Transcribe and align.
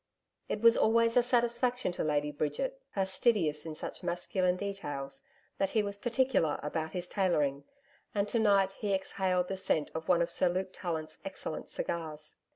It 0.49 0.61
was 0.61 0.75
always 0.75 1.15
a 1.15 1.21
satisfaction 1.21 1.91
to 1.91 2.03
Lady 2.03 2.31
Bridget, 2.31 2.81
fastidious 2.91 3.67
in 3.67 3.75
such 3.75 4.01
masculine 4.01 4.55
details, 4.55 5.21
that 5.59 5.69
he 5.69 5.83
was 5.83 5.99
particular 5.99 6.59
about 6.63 6.93
his 6.93 7.07
tailoring, 7.07 7.65
and 8.15 8.27
tonight 8.27 8.71
he 8.79 8.95
exhaled 8.95 9.47
the 9.47 9.57
scent 9.57 9.91
of 9.93 10.07
one 10.07 10.23
of 10.23 10.31
Sir 10.31 10.49
Luke 10.49 10.73
Tallant's 10.73 11.19
excellent 11.23 11.69
cigars. 11.69 12.33